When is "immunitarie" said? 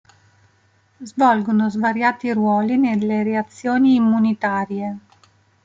3.93-4.97